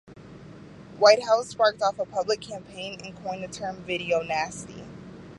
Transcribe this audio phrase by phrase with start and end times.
[0.97, 4.87] Whitehouse sparked off a public campaign and coined the term 'video nasty'.